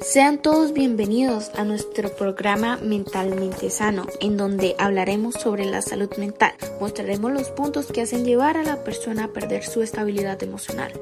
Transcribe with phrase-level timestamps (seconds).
[0.00, 6.52] Sean todos bienvenidos a nuestro programa Mentalmente Sano, en donde hablaremos sobre la salud mental.
[6.80, 10.92] Mostraremos los puntos que hacen llevar a la persona a perder su estabilidad emocional.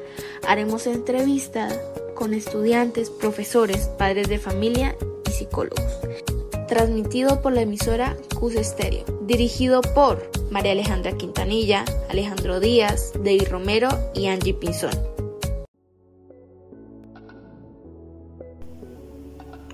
[0.48, 1.78] Haremos entrevistas
[2.14, 4.96] con estudiantes, profesores, padres de familia
[5.28, 5.84] y psicólogos.
[6.66, 9.04] Transmitido por la emisora CUS Estéreo.
[9.22, 15.15] Dirigido por María Alejandra Quintanilla, Alejandro Díaz, David Romero y Angie Pinzón.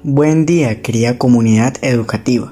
[0.05, 2.51] Buen día, querida comunidad educativa.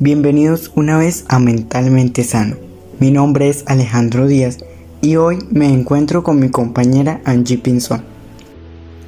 [0.00, 2.56] Bienvenidos una vez a Mentalmente Sano.
[2.98, 4.58] Mi nombre es Alejandro Díaz
[5.00, 8.04] y hoy me encuentro con mi compañera Angie Pinzón.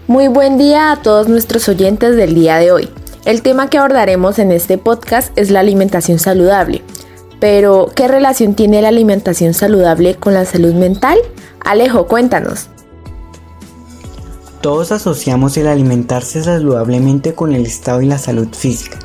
[0.07, 2.89] Muy buen día a todos nuestros oyentes del día de hoy.
[3.27, 6.81] El tema que abordaremos en este podcast es la alimentación saludable.
[7.41, 11.19] Pero, ¿qué relación tiene la alimentación saludable con la salud mental?
[11.61, 12.70] Alejo, cuéntanos.
[14.63, 18.97] Todos asociamos el alimentarse saludablemente con el estado y la salud física.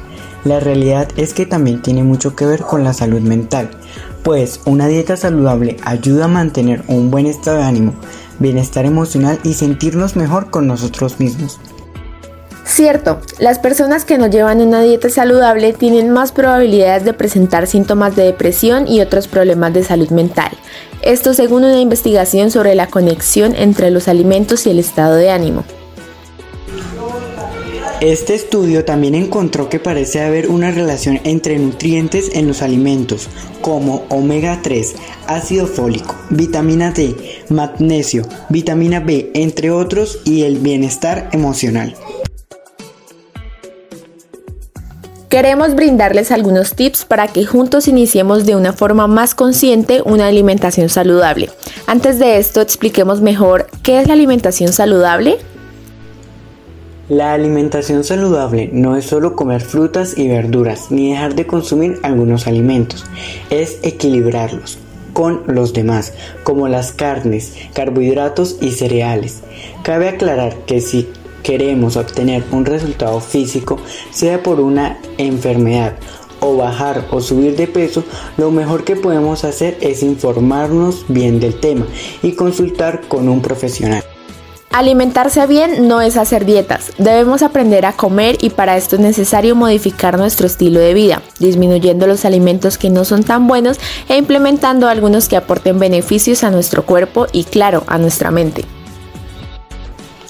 [0.44, 3.72] La realidad es que también tiene mucho que ver con la salud mental,
[4.22, 7.94] pues una dieta saludable ayuda a mantener un buen estado de ánimo,
[8.38, 11.60] bienestar emocional y sentirnos mejor con nosotros mismos.
[12.68, 18.16] Cierto, las personas que no llevan una dieta saludable tienen más probabilidades de presentar síntomas
[18.18, 20.52] de depresión y otros problemas de salud mental.
[21.02, 25.64] Esto según una investigación sobre la conexión entre los alimentos y el estado de ánimo.
[28.02, 33.28] Este estudio también encontró que parece haber una relación entre nutrientes en los alimentos,
[33.62, 34.94] como omega 3,
[35.26, 37.16] ácido fólico, vitamina D,
[37.50, 41.96] magnesio, vitamina B, entre otros, y el bienestar emocional.
[45.38, 50.90] Queremos brindarles algunos tips para que juntos iniciemos de una forma más consciente una alimentación
[50.90, 51.52] saludable.
[51.86, 55.38] Antes de esto, expliquemos mejor qué es la alimentación saludable.
[57.08, 62.48] La alimentación saludable no es solo comer frutas y verduras ni dejar de consumir algunos
[62.48, 63.06] alimentos,
[63.52, 64.80] es equilibrarlos
[65.14, 69.42] con los demás, como las carnes, carbohidratos y cereales.
[69.84, 71.08] Cabe aclarar que si
[71.48, 73.78] queremos obtener un resultado físico,
[74.12, 75.94] sea por una enfermedad
[76.42, 78.04] o bajar o subir de peso,
[78.36, 81.88] lo mejor que podemos hacer es informarnos bien del tema
[82.22, 84.04] y consultar con un profesional.
[84.72, 89.56] Alimentarse bien no es hacer dietas, debemos aprender a comer y para esto es necesario
[89.56, 94.90] modificar nuestro estilo de vida, disminuyendo los alimentos que no son tan buenos e implementando
[94.90, 98.66] algunos que aporten beneficios a nuestro cuerpo y claro, a nuestra mente.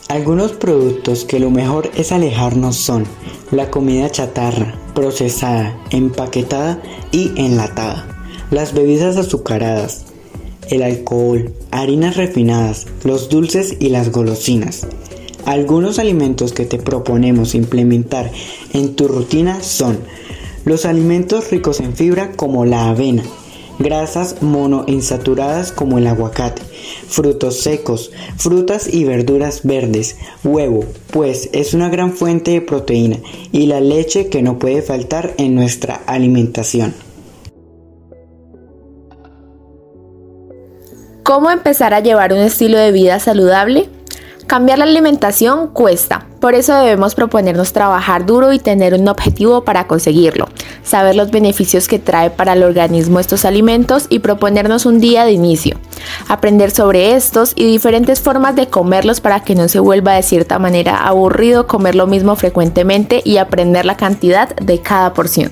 [0.09, 3.03] Algunos productos que lo mejor es alejarnos son
[3.51, 6.81] la comida chatarra, procesada, empaquetada
[7.11, 8.07] y enlatada,
[8.49, 10.05] las bebidas azucaradas,
[10.69, 14.87] el alcohol, harinas refinadas, los dulces y las golosinas.
[15.45, 18.31] Algunos alimentos que te proponemos implementar
[18.71, 19.99] en tu rutina son
[20.63, 23.23] los alimentos ricos en fibra como la avena,
[23.77, 26.61] grasas monoinsaturadas como el aguacate,
[27.07, 33.17] frutos secos, frutas y verduras verdes, huevo, pues es una gran fuente de proteína,
[33.51, 36.93] y la leche que no puede faltar en nuestra alimentación.
[41.23, 43.89] ¿Cómo empezar a llevar un estilo de vida saludable?
[44.47, 49.87] Cambiar la alimentación cuesta, por eso debemos proponernos trabajar duro y tener un objetivo para
[49.87, 50.47] conseguirlo,
[50.87, 55.33] saber los beneficios que trae para el organismo estos alimentos y proponernos un día de
[55.33, 55.77] inicio,
[56.27, 60.59] aprender sobre estos y diferentes formas de comerlos para que no se vuelva de cierta
[60.59, 65.51] manera aburrido comer lo mismo frecuentemente y aprender la cantidad de cada porción.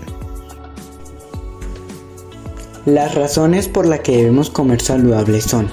[2.85, 5.69] Las razones por las que debemos comer saludable son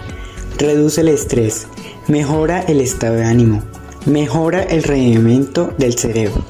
[0.58, 1.66] reduce el estrés,
[2.08, 3.62] Mejora el estado de ánimo.
[4.06, 6.42] Mejora el rendimiento del cerebro.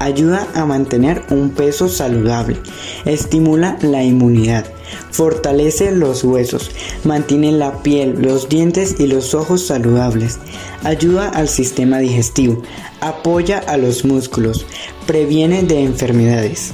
[0.00, 2.56] Ayuda a mantener un peso saludable.
[3.04, 4.64] Estimula la inmunidad.
[5.10, 6.70] Fortalece los huesos.
[7.04, 10.38] Mantiene la piel, los dientes y los ojos saludables.
[10.84, 12.62] Ayuda al sistema digestivo.
[13.00, 14.66] Apoya a los músculos.
[15.06, 16.72] Previene de enfermedades.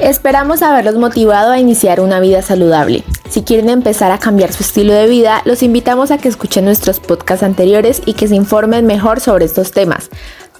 [0.00, 3.04] Esperamos haberlos motivado a iniciar una vida saludable.
[3.34, 7.00] Si quieren empezar a cambiar su estilo de vida, los invitamos a que escuchen nuestros
[7.00, 10.08] podcasts anteriores y que se informen mejor sobre estos temas.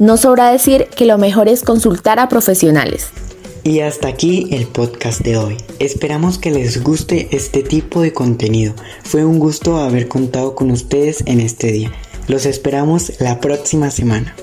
[0.00, 3.10] No sobra decir que lo mejor es consultar a profesionales.
[3.62, 5.56] Y hasta aquí el podcast de hoy.
[5.78, 8.74] Esperamos que les guste este tipo de contenido.
[9.04, 11.92] Fue un gusto haber contado con ustedes en este día.
[12.26, 14.34] Los esperamos la próxima semana.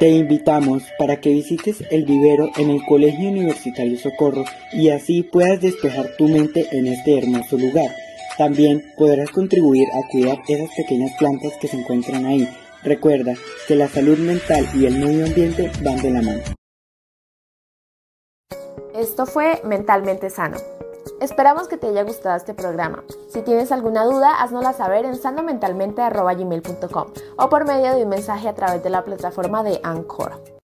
[0.00, 5.60] Te invitamos para que visites el vivero en el Colegio Universitario Socorro y así puedas
[5.60, 7.90] despejar tu mente en este hermoso lugar.
[8.38, 12.48] También podrás contribuir a cuidar esas pequeñas plantas que se encuentran ahí.
[12.82, 13.34] Recuerda
[13.68, 16.42] que la salud mental y el medio ambiente van de la mano.
[18.94, 20.56] Esto fue Mentalmente Sano.
[21.20, 23.04] Esperamos que te haya gustado este programa.
[23.28, 28.54] Si tienes alguna duda, haznosla saber en sanomentalmente.gmail.com o por medio de un mensaje a
[28.54, 30.59] través de la plataforma de Anchor.